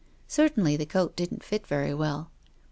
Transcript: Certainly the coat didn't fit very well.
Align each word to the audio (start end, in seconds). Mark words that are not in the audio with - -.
Certainly 0.27 0.77
the 0.77 0.87
coat 0.87 1.15
didn't 1.15 1.43
fit 1.43 1.67
very 1.67 1.93
well. 1.93 2.31